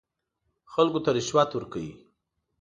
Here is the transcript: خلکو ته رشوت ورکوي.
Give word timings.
خلکو 0.73 0.99
ته 1.05 1.09
رشوت 1.17 1.49
ورکوي. 1.53 1.91